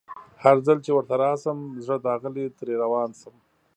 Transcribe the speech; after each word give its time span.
هرځل 0.43 0.77
چي 0.85 0.91
ورته 0.93 1.15
راشم 1.23 1.57
زړه 1.83 1.97
داغلی 2.07 2.45
ترې 2.57 2.73
روان 2.83 3.09
شم 3.19 3.35